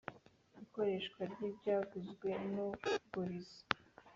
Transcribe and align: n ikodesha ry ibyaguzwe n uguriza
n 0.53 0.57
ikodesha 0.63 1.21
ry 1.31 1.39
ibyaguzwe 1.49 2.29
n 2.53 2.55
uguriza 2.67 3.59